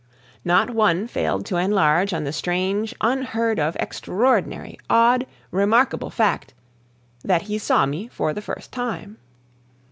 Not 0.43 0.71
one 0.71 1.05
failed 1.05 1.45
to 1.45 1.57
enlarge 1.57 2.11
on 2.11 2.23
the 2.23 2.33
strange, 2.33 2.95
unheard 3.01 3.59
of, 3.59 3.75
extraordinary, 3.79 4.79
odd, 4.89 5.27
remarkable 5.51 6.09
fact 6.09 6.55
that 7.23 7.43
he 7.43 7.59
saw 7.59 7.85
me 7.85 8.07
for 8.07 8.33
the 8.33 8.41
first 8.41 8.71
time. 8.71 9.19